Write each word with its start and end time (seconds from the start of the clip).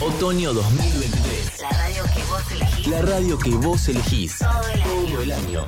Otoño 0.00 0.52
2023. 0.52 1.60
La 1.62 1.70
radio 1.70 2.04
que 2.04 2.22
vos 2.24 2.52
elegís. 2.52 2.86
La 2.88 3.02
radio 3.02 3.38
que 3.38 3.50
vos 3.50 3.88
elegís. 3.88 4.38
Todo 4.38 4.68
el 4.74 4.82
año. 4.82 5.10
Todo 5.10 5.22
el 5.22 5.32
año. 5.32 5.66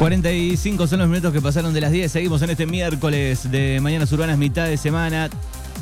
45 0.00 0.86
son 0.88 0.98
los 0.98 1.08
minutos 1.08 1.32
que 1.32 1.40
pasaron 1.40 1.72
de 1.72 1.80
las 1.80 1.92
10. 1.92 2.10
Seguimos 2.10 2.42
en 2.42 2.50
este 2.50 2.66
miércoles 2.66 3.50
de 3.52 3.78
Mañanas 3.80 4.10
Urbanas, 4.10 4.36
mitad 4.36 4.66
de 4.66 4.76
semana. 4.76 5.30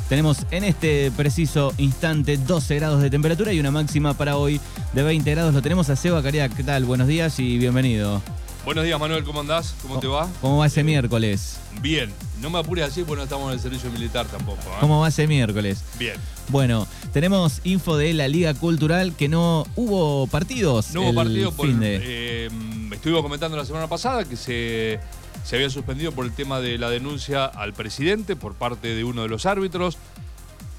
Tenemos 0.09 0.45
en 0.51 0.63
este 0.63 1.11
preciso 1.11 1.73
instante 1.79 2.37
12 2.37 2.75
grados 2.75 3.01
de 3.01 3.09
temperatura 3.09 3.51
y 3.51 3.59
una 3.59 3.71
máxima 3.71 4.13
para 4.13 4.37
hoy 4.37 4.59
de 4.93 5.01
20 5.01 5.31
grados. 5.31 5.55
Lo 5.55 5.63
tenemos 5.63 5.89
a 5.89 5.95
Seba 5.95 6.21
Caria. 6.21 6.49
¿Qué 6.49 6.63
tal? 6.63 6.85
Buenos 6.85 7.07
días 7.07 7.39
y 7.39 7.57
bienvenido. 7.57 8.21
Buenos 8.65 8.85
días, 8.85 8.97
Manuel, 8.97 9.25
¿cómo 9.25 9.41
andás? 9.41 9.75
¿Cómo 9.81 9.99
te 9.99 10.07
va? 10.07 10.29
¿Cómo 10.39 10.59
va 10.59 10.67
ese 10.67 10.83
miércoles? 10.85 11.59
Bien. 11.81 12.13
No 12.39 12.49
me 12.49 12.59
apures 12.59 12.85
así 12.85 13.03
porque 13.03 13.17
no 13.17 13.23
estamos 13.23 13.47
en 13.49 13.53
el 13.55 13.59
servicio 13.59 13.91
militar 13.91 14.25
tampoco. 14.27 14.61
¿eh? 14.61 14.77
¿Cómo 14.79 15.01
va 15.01 15.09
ese 15.09 15.27
miércoles? 15.27 15.83
Bien. 15.99 16.15
Bueno, 16.47 16.87
tenemos 17.11 17.59
info 17.65 17.97
de 17.97 18.13
la 18.13 18.27
Liga 18.29 18.53
Cultural 18.53 19.15
que 19.17 19.27
no 19.27 19.67
hubo 19.75 20.27
partidos. 20.27 20.93
No 20.93 21.01
hubo 21.01 21.09
el 21.09 21.15
partido 21.15 21.51
por. 21.51 21.67
fin 21.67 21.79
de- 21.81 21.99
eh, 22.01 22.49
estuvimos 22.93 23.21
comentando 23.21 23.57
la 23.57 23.65
semana 23.65 23.87
pasada 23.87 24.23
que 24.23 24.37
se, 24.37 24.99
se 25.43 25.55
había 25.57 25.69
suspendido 25.69 26.13
por 26.13 26.25
el 26.25 26.31
tema 26.31 26.61
de 26.61 26.77
la 26.77 26.89
denuncia 26.89 27.45
al 27.45 27.73
presidente 27.73 28.37
por 28.37 28.53
parte 28.55 28.95
de 28.95 29.03
uno 29.03 29.23
de 29.23 29.27
los 29.29 29.45
árbitros. 29.45 29.97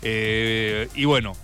Eh, 0.00 0.88
y 0.94 1.04
bueno, 1.04 1.34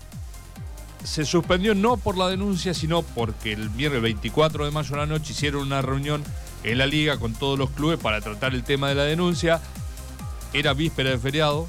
se 1.04 1.24
suspendió 1.24 1.74
no 1.74 1.96
por 1.96 2.16
la 2.16 2.28
denuncia, 2.28 2.74
sino 2.74 3.02
porque 3.02 3.52
el 3.52 3.68
viernes 3.68 4.02
24 4.02 4.64
de 4.64 4.70
mayo 4.70 4.94
a 4.94 4.98
la 4.98 5.06
noche 5.06 5.32
hicieron 5.32 5.62
una 5.62 5.82
reunión 5.82 6.22
en 6.62 6.78
la 6.78 6.86
liga 6.86 7.18
con 7.18 7.34
todos 7.34 7.58
los 7.58 7.70
clubes 7.70 7.98
para 7.98 8.20
tratar 8.20 8.54
el 8.54 8.64
tema 8.64 8.88
de 8.88 8.94
la 8.94 9.04
denuncia. 9.04 9.60
Era 10.52 10.74
víspera 10.74 11.10
de 11.10 11.18
feriado, 11.18 11.68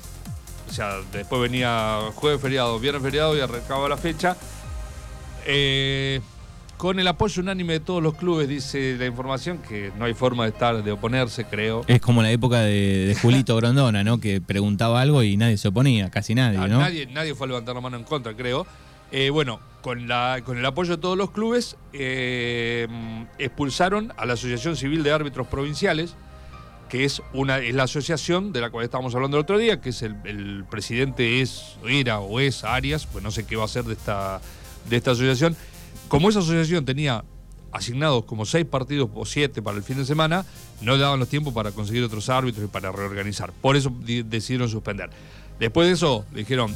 o 0.70 0.74
sea, 0.74 0.96
después 1.12 1.42
venía 1.42 2.00
jueves 2.16 2.42
feriado, 2.42 2.80
viernes 2.80 3.04
feriado 3.04 3.38
y 3.38 3.42
arrancaba 3.42 3.88
la 3.88 3.98
fecha. 3.98 4.36
Eh, 5.46 6.22
con 6.78 7.00
el 7.00 7.08
apoyo 7.08 7.44
unánime 7.44 7.74
de 7.74 7.80
todos 7.80 8.02
los 8.02 8.16
clubes, 8.16 8.48
dice 8.48 8.96
la 8.98 9.06
información, 9.06 9.60
que 9.60 9.92
no 10.00 10.06
hay 10.06 10.16
forma 10.16 10.46
de 10.46 10.50
estar, 10.50 10.84
de 10.84 10.92
oponerse, 10.92 11.46
creo. 11.46 11.84
Es 11.88 12.02
como 12.02 12.24
la 12.24 12.32
época 12.32 12.62
de, 12.62 13.06
de 13.06 13.16
Julito 13.16 13.56
Grondona, 13.58 14.04
¿no? 14.04 14.20
Que 14.20 14.42
preguntaba 14.42 15.00
algo 15.00 15.22
y 15.22 15.38
nadie 15.38 15.58
se 15.58 15.68
oponía, 15.68 16.10
casi 16.10 16.34
nadie, 16.34 16.58
¿no? 16.58 16.80
Nadie, 16.80 17.06
nadie 17.06 17.36
fue 17.36 17.46
a 17.46 17.50
levantar 17.50 17.76
la 17.76 17.82
mano 17.82 17.98
en 17.98 18.04
contra, 18.04 18.34
creo. 18.34 18.66
Eh, 19.12 19.30
bueno, 19.30 19.60
con, 19.82 20.08
la, 20.08 20.42
con 20.46 20.58
el 20.58 20.66
apoyo 20.66 20.96
de 20.96 21.02
todos 21.02 21.18
los 21.18 21.32
clubes, 21.32 21.76
eh, 21.94 22.88
expulsaron 23.38 24.14
a 24.18 24.26
la 24.26 24.34
Asociación 24.34 24.76
Civil 24.76 25.04
de 25.04 25.12
Árbitros 25.12 25.48
Provinciales, 25.48 26.16
que 26.88 27.06
es, 27.06 27.22
una, 27.34 27.60
es 27.60 27.74
la 27.74 27.84
asociación 27.84 28.52
de 28.52 28.62
la 28.62 28.70
cual 28.70 28.84
estábamos 28.84 29.16
hablando 29.16 29.38
el 29.38 29.44
otro 29.44 29.58
día, 29.58 29.80
que 29.82 29.90
es 29.90 30.02
el, 30.02 30.66
presidente 30.70 31.42
es, 31.42 31.78
era 31.88 32.20
o 32.20 32.40
es 32.40 32.64
Arias, 32.64 33.06
pues 33.06 33.24
no 33.24 33.32
sé 33.32 33.46
qué 33.46 33.56
va 33.56 33.64
a 33.64 33.66
hacer 33.66 33.86
de 33.86 33.94
esta, 33.94 34.42
de 34.90 34.98
esta 34.98 35.12
asociación. 35.12 35.56
Como 36.10 36.30
esa 36.30 36.40
asociación 36.40 36.84
tenía 36.86 37.24
asignados 37.72 38.26
como 38.26 38.46
seis 38.46 38.66
partidos 38.66 39.10
o 39.16 39.26
siete 39.26 39.62
para 39.62 39.78
el 39.78 39.84
fin 39.84 39.98
de 39.98 40.06
semana, 40.06 40.46
no 40.82 40.94
le 40.94 41.00
daban 41.00 41.20
los 41.20 41.30
tiempos 41.30 41.54
para 41.54 41.72
conseguir 41.72 42.04
otros 42.04 42.28
árbitros 42.28 42.66
y 42.66 42.68
para 42.68 42.92
reorganizar. 42.92 43.54
Por 43.54 43.78
eso 43.78 43.90
di- 44.02 44.24
decidieron 44.24 44.68
suspender. 44.68 45.10
Después 45.60 45.88
de 45.88 45.94
eso, 45.94 46.26
dijeron, 46.34 46.76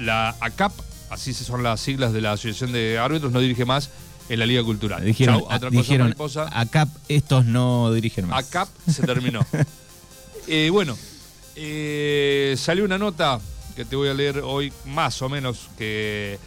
la 0.00 0.34
ACAP, 0.40 0.72
así 1.12 1.34
son 1.34 1.62
las 1.62 1.80
siglas 1.80 2.12
de 2.12 2.20
la 2.20 2.32
Asociación 2.32 2.72
de 2.72 2.98
Árbitros, 2.98 3.32
no 3.32 3.40
dirige 3.40 3.64
más 3.64 3.90
en 4.28 4.38
la 4.38 4.46
Liga 4.46 4.62
Cultural. 4.64 5.04
Dijeron, 5.04 5.40
Chau, 5.40 5.44
otra 5.44 5.68
cosa, 5.68 5.70
dijeron 5.70 6.06
mariposa. 6.08 6.58
acá 6.58 6.88
estos 7.08 7.44
no 7.44 7.92
dirigen 7.92 8.28
más. 8.28 8.46
ACAP 8.46 8.68
se 8.90 9.02
terminó. 9.02 9.46
Eh, 10.48 10.70
bueno, 10.72 10.98
eh, 11.54 12.56
salió 12.58 12.84
una 12.84 12.98
nota 12.98 13.40
que 13.76 13.84
te 13.84 13.94
voy 13.94 14.08
a 14.08 14.14
leer 14.14 14.40
hoy, 14.40 14.72
más 14.86 15.22
o 15.22 15.28
menos, 15.28 15.68
que 15.78 16.40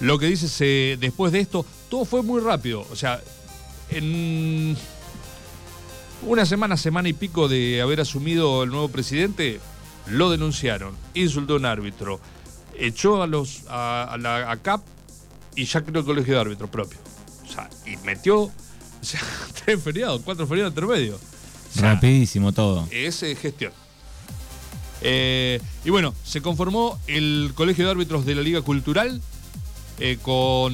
lo 0.00 0.18
que 0.18 0.24
dice 0.24 0.48
se, 0.48 0.96
después 0.98 1.30
de 1.30 1.40
esto, 1.40 1.66
todo 1.90 2.06
fue 2.06 2.22
muy 2.22 2.40
rápido. 2.40 2.86
O 2.90 2.96
sea, 2.96 3.20
en 3.90 4.78
una 6.22 6.46
semana, 6.46 6.78
semana 6.78 7.10
y 7.10 7.12
pico 7.12 7.48
de 7.48 7.82
haber 7.82 8.00
asumido 8.00 8.62
el 8.62 8.70
nuevo 8.70 8.88
presidente, 8.88 9.60
lo 10.06 10.30
denunciaron, 10.30 10.94
insultó 11.14 11.54
a 11.54 11.56
un 11.56 11.66
árbitro, 11.66 12.20
echó 12.78 13.22
a 13.22 13.26
los 13.26 13.62
a, 13.68 14.04
a 14.04 14.18
la 14.18 14.50
ACAP 14.50 14.82
y 15.56 15.64
ya 15.64 15.82
creó 15.82 16.00
el 16.00 16.06
colegio 16.06 16.34
de 16.34 16.40
árbitros 16.40 16.70
propio. 16.70 16.98
O 17.46 17.52
sea, 17.52 17.68
y 17.86 17.96
metió 17.98 18.38
o 18.42 18.52
sea, 19.02 19.20
tres 19.64 19.82
feriados, 19.82 20.22
cuatro 20.24 20.46
feriados 20.46 20.72
intermedios. 20.72 21.20
O 21.74 21.78
sea, 21.78 21.94
Rapidísimo 21.94 22.52
todo. 22.52 22.86
es 22.90 23.20
gestión. 23.40 23.72
Eh, 25.00 25.60
y 25.84 25.90
bueno, 25.90 26.14
se 26.24 26.40
conformó 26.40 26.98
el 27.06 27.52
Colegio 27.54 27.84
de 27.84 27.92
Árbitros 27.92 28.26
de 28.26 28.34
la 28.34 28.42
Liga 28.42 28.62
Cultural 28.62 29.20
eh, 30.00 30.18
con. 30.22 30.72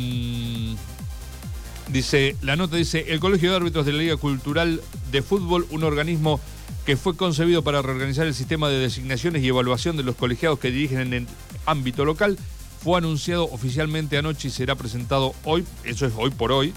Dice, 1.88 2.36
la 2.40 2.56
nota 2.56 2.76
dice, 2.76 3.04
el 3.08 3.20
Colegio 3.20 3.50
de 3.50 3.56
Árbitros 3.56 3.84
de 3.84 3.92
la 3.92 3.98
Liga 3.98 4.16
Cultural 4.16 4.80
de 5.12 5.22
Fútbol, 5.22 5.66
un 5.70 5.84
organismo 5.84 6.40
que 6.84 6.96
fue 6.96 7.16
concebido 7.16 7.62
para 7.62 7.80
reorganizar 7.82 8.26
el 8.26 8.34
sistema 8.34 8.68
de 8.68 8.78
designaciones 8.78 9.42
y 9.42 9.48
evaluación 9.48 9.96
de 9.96 10.02
los 10.02 10.16
colegiados 10.16 10.58
que 10.58 10.70
dirigen 10.70 11.00
en 11.00 11.12
el 11.14 11.26
ámbito 11.66 12.04
local, 12.04 12.38
fue 12.82 12.98
anunciado 12.98 13.44
oficialmente 13.44 14.18
anoche 14.18 14.48
y 14.48 14.50
será 14.50 14.74
presentado 14.74 15.34
hoy, 15.44 15.64
eso 15.84 16.06
es 16.06 16.12
hoy 16.16 16.30
por 16.30 16.52
hoy, 16.52 16.74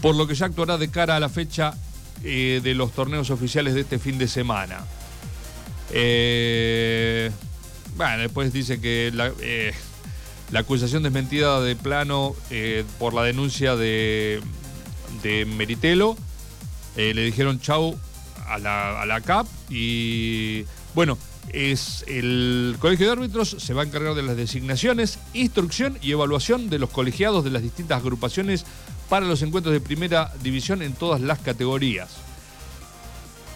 por 0.00 0.14
lo 0.14 0.28
que 0.28 0.36
ya 0.36 0.46
actuará 0.46 0.78
de 0.78 0.90
cara 0.90 1.16
a 1.16 1.20
la 1.20 1.28
fecha 1.28 1.74
eh, 2.22 2.60
de 2.62 2.74
los 2.74 2.92
torneos 2.92 3.30
oficiales 3.30 3.74
de 3.74 3.80
este 3.80 3.98
fin 3.98 4.18
de 4.18 4.28
semana. 4.28 4.84
Eh, 5.90 7.32
bueno, 7.96 8.18
después 8.18 8.52
dice 8.52 8.80
que 8.80 9.10
la, 9.12 9.32
eh, 9.40 9.74
la 10.52 10.60
acusación 10.60 11.02
desmentida 11.02 11.60
de 11.60 11.74
plano 11.74 12.36
por 13.00 13.14
la 13.14 13.24
denuncia 13.24 13.74
de, 13.74 14.40
de 15.24 15.44
Meritelo, 15.44 16.16
le 16.96 17.24
dijeron 17.24 17.60
chau 17.60 17.98
a 18.48 18.58
la, 18.58 19.00
a 19.00 19.06
la 19.06 19.20
CAP 19.20 19.46
y 19.70 20.64
bueno, 20.94 21.18
es 21.52 22.04
el 22.06 22.76
Colegio 22.78 23.06
de 23.06 23.12
Árbitros 23.12 23.56
se 23.58 23.74
va 23.74 23.82
a 23.82 23.84
encargar 23.86 24.14
de 24.14 24.22
las 24.22 24.36
designaciones, 24.36 25.18
instrucción 25.34 25.98
y 26.02 26.12
evaluación 26.12 26.70
de 26.70 26.78
los 26.78 26.90
colegiados 26.90 27.44
de 27.44 27.50
las 27.50 27.62
distintas 27.62 28.00
agrupaciones 28.00 28.64
para 29.08 29.26
los 29.26 29.42
encuentros 29.42 29.72
de 29.72 29.80
primera 29.80 30.32
división 30.42 30.82
en 30.82 30.92
todas 30.92 31.20
las 31.20 31.38
categorías. 31.38 32.16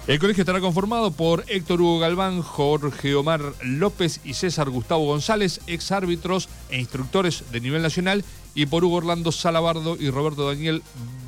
El 0.09 0.19
colegio 0.19 0.43
estará 0.43 0.61
conformado 0.61 1.13
por 1.13 1.45
Héctor 1.47 1.81
Hugo 1.81 2.01
Galván, 2.01 2.43
Jorge 2.43 3.15
Omar 3.15 3.41
López 3.63 4.21
y 4.25 4.35
César 4.35 4.69
Gustavo 4.69 5.07
González, 5.07 5.61
ex 5.69 5.93
árbitros 5.93 6.49
e 6.71 6.81
instructores 6.81 7.45
de 7.53 7.61
nivel 7.61 7.83
nacional, 7.83 8.25
y 8.55 8.67
por 8.67 8.85
Hugo 8.85 8.97
Orlando 8.97 9.31
Salabardo 9.31 9.97
y 9.99 10.11
Roberto 10.11 10.49
Daniel 10.49 10.83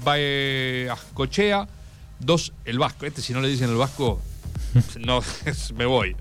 Baescochea, 0.04 1.68
dos, 2.24 2.52
el 2.64 2.78
vasco, 2.78 3.06
este 3.06 3.22
si 3.22 3.32
no 3.32 3.40
le 3.40 3.48
dicen 3.48 3.70
el 3.70 3.76
vasco, 3.76 4.20
no, 5.00 5.20
me 5.76 5.86
voy. 5.86 6.16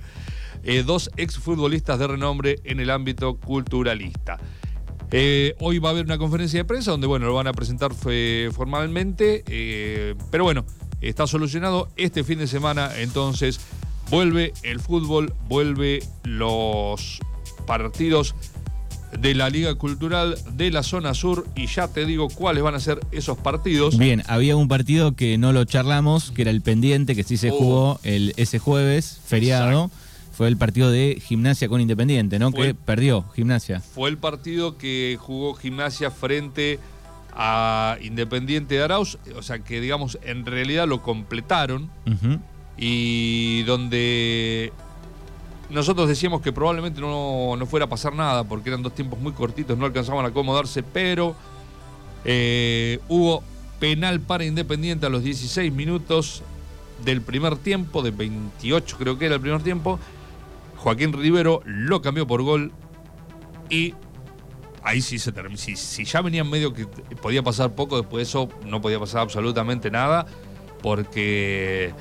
Eh, 0.64 0.84
dos 0.84 1.10
exfutbolistas 1.18 2.00
de 2.00 2.08
renombre 2.08 2.56
en 2.64 2.80
el 2.80 2.90
ámbito 2.90 3.36
culturalista. 3.38 4.40
Eh, 5.12 5.56
hoy 5.60 5.78
va 5.80 5.90
a 5.90 5.92
haber 5.92 6.06
una 6.06 6.18
conferencia 6.18 6.60
de 6.60 6.66
prensa 6.66 6.92
donde, 6.92 7.06
bueno, 7.06 7.26
lo 7.28 7.34
van 7.34 7.48
a 7.48 7.54
presentar 7.54 7.94
fe- 7.94 8.50
formalmente, 8.52 9.44
eh, 9.48 10.16
pero 10.32 10.44
bueno, 10.46 10.66
está 11.02 11.28
solucionado. 11.28 11.90
Este 11.98 12.24
fin 12.24 12.40
de 12.40 12.48
semana, 12.48 12.90
entonces, 12.98 13.60
vuelve 14.10 14.54
el 14.64 14.80
fútbol, 14.80 15.34
vuelve 15.48 16.02
los 16.24 17.20
partidos 17.68 18.34
de 19.20 19.36
la 19.36 19.50
Liga 19.50 19.76
Cultural 19.76 20.36
de 20.56 20.72
la 20.72 20.84
Zona 20.84 21.14
Sur 21.14 21.46
y 21.56 21.68
ya 21.68 21.88
te 21.88 22.06
digo 22.06 22.28
cuáles 22.30 22.64
van 22.64 22.76
a 22.76 22.80
ser 22.80 23.00
esos 23.12 23.38
partidos. 23.38 23.98
Bien, 23.98 24.24
había 24.28 24.56
un 24.56 24.68
partido 24.68 25.16
que 25.16 25.38
no 25.38 25.54
lo 25.54 25.66
charlamos, 25.66 26.32
que 26.32 26.42
era 26.44 26.52
el 26.52 26.62
pendiente, 26.62 27.16
que 27.16 27.24
sí 27.24 27.38
se 27.38 27.52
Oh. 27.52 27.58
jugó 27.58 28.00
el, 28.04 28.34
ese 28.38 28.60
jueves, 28.60 29.20
feriado. 29.26 29.92
Fue 30.32 30.48
el 30.48 30.58
partido 30.58 30.90
de 30.90 31.22
gimnasia 31.24 31.70
con 31.70 31.80
Independiente, 31.80 32.40
¿no? 32.40 32.52
Fue- 32.52 32.68
Que 32.70 32.74
perdió 32.74 33.24
gimnasia. 33.36 33.82
Fue 33.82 34.10
el 34.10 34.18
partido 34.18 34.78
que 34.80 35.16
jugó 35.20 35.54
Gimnasia 35.54 36.10
frente 36.10 36.80
a 37.36 37.98
Independiente 38.02 38.76
de 38.76 38.84
Arauz, 38.84 39.18
o 39.36 39.42
sea 39.44 39.60
que 39.60 39.80
digamos 39.80 40.18
en 40.24 40.46
realidad 40.46 40.88
lo 40.88 41.02
completaron 41.04 41.90
y 42.78 43.64
donde 43.64 44.72
nosotros 45.74 46.08
decíamos 46.08 46.42
que 46.42 46.54
probablemente 46.54 47.02
no, 47.02 47.56
no 47.58 47.66
fuera 47.66 47.86
a 47.86 47.90
pasar 47.90 48.14
nada 48.14 48.44
porque 48.44 48.70
eran 48.70 48.84
dos 48.84 48.94
tiempos 48.94 49.20
muy 49.20 49.34
cortitos, 49.34 49.78
no 49.78 49.86
alcanzaban 49.86 50.24
a 50.24 50.30
acomodarse, 50.30 50.84
pero 50.84 51.36
eh, 52.26 53.00
hubo 53.10 53.44
penal 53.80 54.22
para 54.22 54.46
Independiente 54.46 55.06
a 55.06 55.10
los 55.10 55.24
16 55.24 55.74
minutos 55.74 56.44
del 57.04 57.22
primer 57.22 57.58
tiempo, 57.58 58.02
de 58.02 58.12
28 58.12 58.98
creo 58.98 59.18
que 59.18 59.26
era 59.26 59.36
el 59.36 59.42
primer 59.42 59.64
tiempo. 59.64 60.00
Joaquín 60.78 61.12
Rivero 61.14 61.62
lo 61.66 62.02
cambió 62.02 62.28
por 62.28 62.44
gol 62.44 62.72
y 63.70 63.94
ahí 64.84 65.02
sí 65.02 65.18
se 65.18 65.32
terminó. 65.32 65.58
Si, 65.58 65.76
si 65.76 66.06
ya 66.06 66.22
venían 66.22 66.50
medio 66.50 66.74
que 66.74 66.86
podía 67.22 67.42
pasar 67.42 67.74
poco, 67.74 67.98
después 67.98 68.20
de 68.20 68.30
eso 68.30 68.50
no 68.66 68.82
podía 68.82 69.00
pasar 69.00 69.22
absolutamente 69.22 69.90
nada, 69.90 70.26
porque 70.82 71.94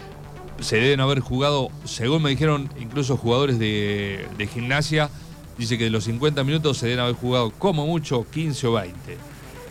se 0.61 0.77
deben 0.77 1.01
haber 1.01 1.21
jugado, 1.21 1.71
según 1.85 2.23
me 2.23 2.31
dijeron 2.31 2.71
incluso 2.81 3.17
jugadores 3.17 3.59
de, 3.59 4.27
de 4.39 4.47
gimnasia, 4.47 5.11
dice 5.59 5.79
que 5.79 5.85
de 5.85 5.91
los 5.91 6.05
50 6.05 6.45
minutos 6.45 6.79
se 6.79 6.87
deben 6.87 7.01
haber 7.01 7.15
jugado 7.15 7.51
como 7.51 7.87
mucho 7.87 8.27
15 8.31 8.67
o 8.67 8.73
20. 8.73 9.19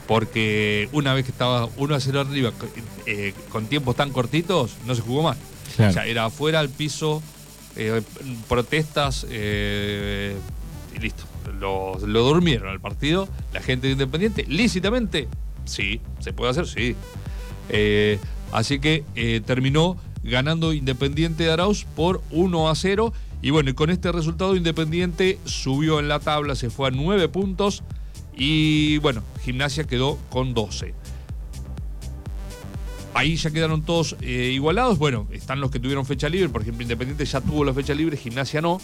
Porque 0.08 0.90
una 0.92 1.14
vez 1.14 1.26
que 1.26 1.32
estaba 1.32 1.70
1 1.78 1.96
a 1.96 2.00
0 2.00 2.20
arriba, 2.22 2.52
eh, 3.06 3.34
con 3.50 3.68
tiempos 3.68 3.96
tan 3.96 4.12
cortitos, 4.12 4.76
no 4.86 4.96
se 4.96 5.02
jugó 5.02 5.24
más. 5.24 5.38
Claro. 5.76 5.92
O 5.92 5.94
sea, 5.94 6.06
era 6.06 6.26
afuera 6.26 6.60
al 6.60 6.70
piso, 6.70 7.22
eh, 7.76 8.02
protestas 8.50 9.26
eh, 9.30 10.36
y 10.96 11.00
listo. 11.00 11.24
Lo, 11.60 11.98
lo 12.06 12.24
durmieron 12.24 12.70
al 12.70 12.82
partido. 12.82 13.30
La 13.54 13.62
gente 13.62 13.88
de 13.88 13.94
Independiente, 13.94 14.46
lícitamente, 14.48 15.28
sí, 15.66 16.02
se 16.20 16.34
puede 16.34 16.52
hacer, 16.52 16.68
sí. 16.68 16.96
Así 18.52 18.80
que 18.80 19.06
terminó 19.46 19.98
ganando 20.24 20.74
Independiente 20.74 21.44
de 21.44 21.52
Arauz 21.52 21.86
por 21.96 22.22
1 22.32 22.70
a 22.70 22.76
0. 22.76 23.14
Y 23.42 23.50
bueno, 23.50 23.74
con 23.74 23.90
este 23.90 24.12
resultado 24.12 24.56
Independiente 24.56 25.40
subió 25.46 26.00
en 26.00 26.08
la 26.08 26.20
tabla, 26.20 26.56
se 26.56 26.70
fue 26.70 26.90
a 26.90 26.92
9 26.92 27.28
puntos. 27.30 27.84
Y 28.36 28.98
bueno, 29.00 29.24
Gimnasia 29.44 29.86
quedó 29.86 30.18
con 30.30 30.54
12. 30.54 30.94
Ahí 33.14 33.36
ya 33.36 33.52
quedaron 33.52 33.84
todos 33.84 34.16
eh, 34.22 34.52
igualados. 34.54 34.98
Bueno, 34.98 35.28
están 35.32 35.60
los 35.60 35.70
que 35.70 35.80
tuvieron 35.80 36.06
fecha 36.06 36.30
libre. 36.30 36.50
Por 36.50 36.62
ejemplo, 36.62 36.84
Independiente 36.84 37.26
ya 37.26 37.42
tuvo 37.42 37.66
la 37.66 37.74
fecha 37.74 37.94
libre, 37.94 38.16
Gimnasia 38.16 38.62
no. 38.62 38.80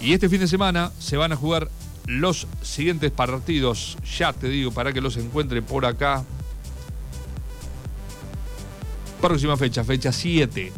Y 0.00 0.12
este 0.12 0.28
fin 0.28 0.40
de 0.40 0.48
semana 0.48 0.90
se 0.98 1.16
van 1.16 1.30
a 1.32 1.36
jugar 1.36 1.70
los 2.06 2.48
siguientes 2.62 3.10
partidos. 3.12 3.96
Ya 4.18 4.32
te 4.32 4.48
digo, 4.48 4.72
para 4.72 4.92
que 4.92 5.00
los 5.00 5.16
encuentre 5.16 5.62
por 5.62 5.86
acá. 5.86 6.24
Próxima 9.22 9.56
fecha, 9.56 9.84
fecha 9.84 10.10
7. 10.10 10.72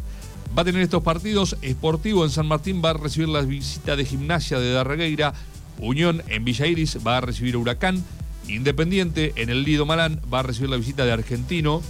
Va 0.57 0.61
a 0.61 0.65
tener 0.67 0.83
estos 0.83 1.03
partidos. 1.03 1.57
Esportivo 1.63 2.25
en 2.25 2.31
San 2.31 2.47
Martín 2.47 2.83
va 2.85 2.91
a 2.91 2.93
recibir 2.93 3.31
la 3.31 3.41
visita 3.41 3.97
de 3.97 4.05
Gimnasia 4.05 4.59
de 4.59 4.71
Darregueira. 4.71 5.33
Unión 5.79 6.23
en 6.29 6.45
Villa 6.45 6.67
Iris 6.67 6.99
va 7.05 7.17
a 7.17 7.21
recibir 7.23 7.55
a 7.55 7.59
Huracán. 7.59 8.05
Independiente 8.47 9.33
en 9.37 9.49
el 9.49 9.65
Lido 9.65 9.87
Malán 9.87 10.21
va 10.33 10.41
a 10.41 10.43
recibir 10.43 10.69
la 10.69 10.77
visita 10.77 11.07
de 11.07 11.13
Argentino. 11.13 11.81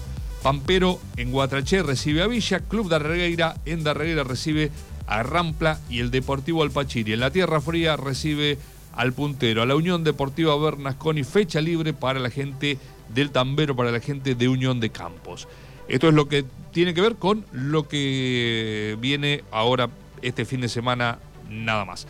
Pampero 0.45 1.01
en 1.17 1.33
Guatraché 1.33 1.83
recibe 1.83 2.23
a 2.23 2.29
Villa. 2.29 2.61
Club 2.61 2.89
Darregueira 2.89 3.57
en 3.65 3.83
Darregueira 3.83 4.23
recibe 4.23 4.71
a 5.09 5.25
Rampla. 5.25 5.81
Y 5.91 5.99
el 5.99 6.13
Deportivo 6.13 6.63
Alpachiri 6.63 7.15
en 7.15 7.21
la 7.21 7.33
Tierra 7.33 7.61
Fría 7.61 7.97
recibe 7.97 8.59
al 8.93 9.13
puntero. 9.13 9.61
A 9.61 9.67
la 9.67 9.75
Unión 9.75 10.05
Deportiva 10.05 10.57
Bernasconi. 10.57 11.25
Fecha 11.25 11.61
libre 11.61 11.95
para 11.95 12.21
la 12.21 12.31
gente 12.31 12.79
del 13.13 13.33
Tambero, 13.33 13.75
para 13.75 13.91
la 13.91 13.99
gente 13.99 14.37
de 14.37 14.49
Unión 14.49 14.79
de 14.79 14.91
Campos. 14.91 15.49
Esto 15.89 16.09
es 16.09 16.15
lo 16.15 16.29
que 16.29 16.45
tiene 16.73 16.95
que 16.95 17.01
ver 17.01 17.17
con 17.17 17.45
lo 17.53 17.87
que 17.89 18.97
viene 19.01 19.45
ahora 19.51 19.91
este 20.23 20.45
fin 20.45 20.61
de 20.61 20.69
semana 20.69 21.19
nada 21.51 21.85
más. 21.85 22.07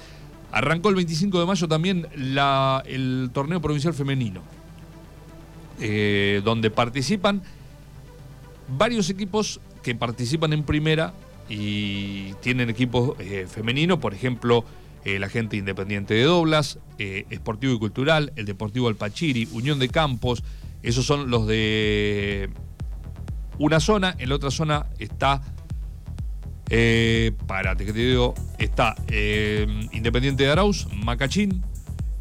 Arrancó 0.52 0.88
el 0.88 0.94
25 0.94 1.40
de 1.40 1.46
mayo 1.46 1.66
también 1.68 2.06
la- 2.16 2.82
el 2.86 3.30
torneo 3.32 3.60
provincial 3.60 3.92
femenino, 3.94 4.40
eh, 5.80 6.40
donde 6.44 6.70
participan 6.70 7.42
varios 8.68 9.10
equipos 9.10 9.60
que 9.82 9.94
participan 9.94 10.52
en 10.52 10.62
primera 10.62 11.12
y 11.48 12.32
tienen 12.34 12.70
equipos 12.70 13.16
eh, 13.18 13.46
femeninos, 13.50 13.98
por 13.98 14.14
ejemplo, 14.14 14.64
eh, 15.04 15.18
la 15.18 15.28
gente 15.28 15.56
independiente 15.56 16.14
de 16.14 16.22
Doblas, 16.22 16.78
eh, 16.98 17.26
Esportivo 17.28 17.74
y 17.74 17.78
Cultural, 17.78 18.32
el 18.36 18.46
Deportivo 18.46 18.88
Alpachiri, 18.88 19.48
Unión 19.52 19.78
de 19.78 19.88
Campos, 19.88 20.42
esos 20.82 21.04
son 21.04 21.30
los 21.30 21.46
de 21.46 22.48
una 23.58 23.80
zona, 23.80 24.14
en 24.18 24.28
la 24.28 24.34
otra 24.36 24.50
zona 24.50 24.86
está, 24.98 25.42
eh, 26.70 27.32
párate 27.46 27.84
que 27.84 27.92
te 27.92 27.98
digo, 27.98 28.34
está 28.58 28.94
eh, 29.08 29.66
Independiente 29.92 30.44
de 30.44 30.50
Arauz, 30.50 30.86
Macachín, 30.92 31.62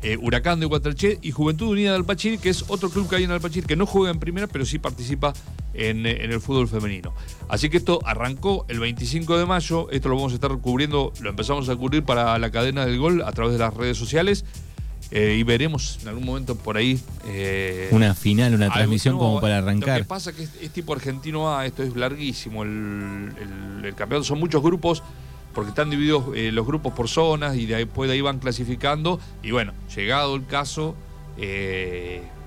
eh, 0.03 0.17
Huracán 0.17 0.59
de 0.59 0.65
Guatraché 0.65 1.17
y 1.21 1.31
Juventud 1.31 1.69
Unida 1.69 1.91
de 1.91 1.95
Alpachir, 1.95 2.37
que 2.37 2.49
es 2.49 2.65
otro 2.67 2.89
club 2.89 3.09
que 3.09 3.15
hay 3.15 3.23
en 3.23 3.31
Alpachir 3.31 3.65
que 3.65 3.77
no 3.77 3.85
juega 3.85 4.11
en 4.11 4.19
primera, 4.19 4.47
pero 4.47 4.65
sí 4.65 4.77
participa 4.77 5.31
en, 5.73 6.05
eh, 6.05 6.25
en 6.25 6.31
el 6.33 6.41
fútbol 6.41 6.67
femenino. 6.67 7.13
Así 7.47 7.69
que 7.69 7.77
esto 7.77 7.99
arrancó 8.03 8.65
el 8.67 8.81
25 8.81 9.37
de 9.37 9.45
mayo, 9.45 9.89
esto 9.91 10.09
lo 10.09 10.15
vamos 10.17 10.33
a 10.33 10.35
estar 10.35 10.51
cubriendo, 10.57 11.13
lo 11.21 11.29
empezamos 11.29 11.69
a 11.69 11.75
cubrir 11.77 12.03
para 12.03 12.37
la 12.37 12.51
cadena 12.51 12.85
del 12.85 12.99
gol 12.99 13.21
a 13.21 13.31
través 13.31 13.53
de 13.53 13.59
las 13.59 13.73
redes 13.73 13.97
sociales 13.97 14.43
eh, 15.15 15.35
y 15.39 15.43
veremos 15.43 15.99
en 16.01 16.07
algún 16.07 16.25
momento 16.25 16.55
por 16.55 16.75
ahí. 16.75 16.99
eh, 17.27 17.87
Una 17.91 18.15
final, 18.15 18.55
una 18.55 18.69
transmisión 18.73 19.17
como 19.19 19.39
para 19.39 19.59
Lo 19.61 19.65
que 19.65 19.69
arrancar. 19.69 20.05
pasa 20.07 20.31
es 20.31 20.35
que 20.35 20.43
es, 20.43 20.49
es 20.61 20.71
tipo 20.71 20.91
Argentino 20.93 21.55
A, 21.55 21.65
esto 21.67 21.83
es 21.83 21.95
larguísimo. 21.95 22.63
El, 22.63 23.31
el- 23.39 23.85
el 23.85 23.95
campeonato 23.95 24.23
son 24.25 24.39
muchos 24.39 24.63
grupos, 24.63 25.03
porque 25.53 25.69
están 25.69 25.89
divididos 25.91 26.25
eh, 26.35 26.51
los 26.51 26.65
grupos 26.65 26.93
por 26.93 27.07
zonas 27.07 27.55
y 27.57 27.67
de 27.67 27.75
ahí, 27.75 27.83
después 27.85 28.07
de 28.09 28.15
ahí 28.15 28.21
van 28.21 28.39
clasificando. 28.39 29.19
Y 29.43 29.51
bueno, 29.51 29.71
llegado 29.95 30.35
el 30.35 30.45
caso, 30.47 30.95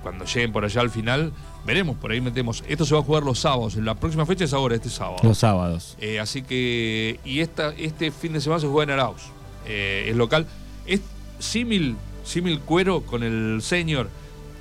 cuando 0.03 0.25
lleguen 0.25 0.51
por 0.51 0.65
allá 0.65 0.81
al 0.81 0.89
final, 0.89 1.31
veremos, 1.65 1.95
por 1.97 2.11
ahí 2.11 2.21
metemos. 2.21 2.63
Esto 2.67 2.85
se 2.85 2.93
va 2.95 3.01
a 3.01 3.03
jugar 3.03 3.23
los 3.23 3.39
sábados. 3.39 3.75
La 3.75 3.95
próxima 3.95 4.25
fecha 4.25 4.45
es 4.45 4.53
ahora, 4.53 4.75
este 4.75 4.89
sábado. 4.89 5.17
Los 5.23 5.37
sábados. 5.37 5.95
Eh, 5.99 6.19
así 6.19 6.41
que, 6.41 7.19
y 7.25 7.39
esta, 7.39 7.73
este 7.77 8.11
fin 8.11 8.33
de 8.33 8.41
semana 8.41 8.59
se 8.61 8.67
juega 8.67 8.93
en 8.93 8.99
Arauz. 8.99 9.21
Eh, 9.65 10.07
es 10.09 10.15
local. 10.15 10.45
Es 10.85 11.01
símil, 11.39 11.95
símil 12.27 12.59
cuero 12.59 13.01
con 13.01 13.23
el 13.23 13.59
senior, 13.61 14.09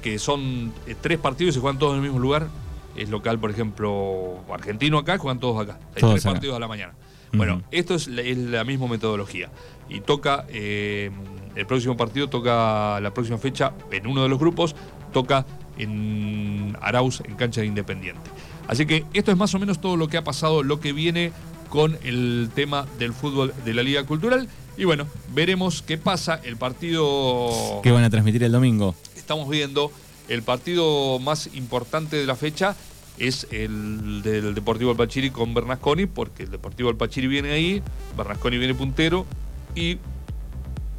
que 0.03 0.19
son 0.19 0.73
eh, 0.87 0.95
tres 1.01 1.19
partidos 1.19 1.53
y 1.53 1.55
se 1.55 1.61
juegan 1.61 1.79
todos 1.79 1.93
en 1.93 1.99
el 1.99 2.03
mismo 2.05 2.19
lugar. 2.19 2.49
Es 2.97 3.11
local, 3.11 3.39
por 3.39 3.51
ejemplo, 3.51 4.39
argentino 4.53 4.99
acá, 4.99 5.19
juegan 5.19 5.39
todos 5.41 5.63
acá. 5.63 5.79
Hay 5.95 6.01
Todos 6.01 6.15
tres 6.15 6.25
acá. 6.25 6.33
partidos 6.35 6.57
a 6.57 6.61
la 6.61 6.69
mañana. 6.69 6.95
Bueno, 7.33 7.61
esto 7.71 7.95
es 7.95 8.09
la, 8.09 8.23
es 8.23 8.39
la 8.39 8.65
misma 8.65 8.87
metodología. 8.87 9.51
Y 9.91 10.01
toca, 10.01 10.47
eh, 10.49 11.11
el 11.55 11.67
próximo 11.67 11.95
partido 11.97 12.29
toca, 12.31 12.99
la 13.01 13.13
próxima 13.13 13.37
fecha, 13.37 13.75
en 13.91 14.07
uno 14.07 14.23
de 14.23 14.31
los 14.31 14.39
grupos, 14.39 14.75
toca 15.13 15.45
en 15.77 16.75
Arauz, 16.81 17.21
en 17.21 17.35
cancha 17.35 17.61
de 17.61 17.67
Independiente. 17.67 18.31
Así 18.69 18.87
que 18.87 19.05
esto 19.13 19.31
es 19.31 19.37
más 19.37 19.55
o 19.55 19.59
menos 19.59 19.81
todo 19.81 19.97
lo 19.99 20.09
que 20.09 20.17
ha 20.17 20.25
pasado, 20.25 20.63
lo 20.63 20.81
que 20.81 20.93
viene 20.95 21.33
con 21.69 21.99
el 22.05 22.49
tema 22.55 22.87
del 22.99 23.13
fútbol 23.13 23.53
de 23.67 23.75
la 23.75 23.83
Liga 23.83 24.05
Cultural. 24.05 24.49
Y 24.77 24.85
bueno, 24.85 25.07
veremos 25.35 25.83
qué 25.83 25.99
pasa. 25.99 26.41
El 26.45 26.57
partido 26.57 27.81
¿Qué 27.83 27.91
van 27.91 28.05
a 28.05 28.11
transmitir 28.11 28.43
el 28.43 28.53
domingo? 28.53 28.95
estamos 29.17 29.49
viendo, 29.49 29.91
el 30.29 30.43
partido 30.43 31.19
más 31.19 31.51
importante 31.55 32.17
de 32.17 32.27
la 32.27 32.37
fecha 32.37 32.77
es 33.19 33.49
el 33.51 34.23
del 34.23 34.55
Deportivo 34.55 34.93
Alpachiri 34.93 35.31
con 35.31 35.53
Bernasconi, 35.53 36.07
porque 36.07 36.45
el 36.45 36.51
Deportivo 36.53 36.91
Alpachiri 36.91 37.27
viene 37.27 37.51
ahí, 37.51 37.83
Bernasconi 38.17 38.57
viene 38.57 38.75
puntero 38.75 39.27
y 39.75 39.99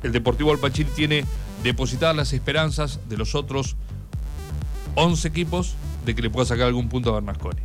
el 0.03 0.11
Deportivo 0.11 0.51
Alpachiri 0.51 0.89
tiene 0.91 1.23
depositadas 1.63 2.17
las 2.17 2.33
esperanzas 2.33 2.99
de 3.07 3.15
los 3.15 3.33
otros 3.33 3.77
11 4.95 5.25
equipos 5.27 5.75
de 6.05 6.13
que 6.13 6.21
le 6.21 6.29
pueda 6.29 6.45
sacar 6.45 6.67
algún 6.67 6.89
punto 6.89 7.11
a 7.11 7.13
Bernasconi. 7.13 7.61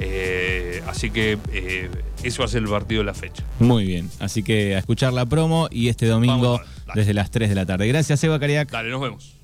Eh, 0.00 0.57
así 0.86 1.10
que 1.10 1.38
eh, 1.52 1.90
a 2.44 2.48
ser 2.48 2.62
el 2.62 2.68
partido 2.68 3.00
de 3.00 3.06
la 3.06 3.14
fecha. 3.14 3.42
Muy 3.58 3.84
bien. 3.84 4.10
Así 4.20 4.42
que 4.42 4.76
a 4.76 4.78
escuchar 4.78 5.12
la 5.12 5.26
promo 5.26 5.68
y 5.70 5.88
este 5.88 6.06
domingo 6.06 6.58
Vamos, 6.58 6.94
desde 6.94 7.14
las 7.14 7.30
3 7.30 7.48
de 7.48 7.54
la 7.54 7.66
tarde. 7.66 7.86
Gracias, 7.88 8.22
Eva 8.24 8.38
Cariac. 8.38 8.70
Dale, 8.70 8.90
nos 8.90 9.00
vemos. 9.00 9.37